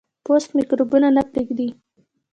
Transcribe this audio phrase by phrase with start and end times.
[0.25, 1.69] پوست میکروبونه نه پرېږدي.